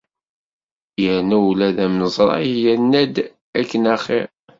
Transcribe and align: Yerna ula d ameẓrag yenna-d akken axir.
Yerna 1.03 1.37
ula 1.49 1.67
d 1.75 1.77
ameẓrag 1.85 2.43
yenna-d 2.61 3.15
akken 3.59 3.83
axir. 3.95 4.27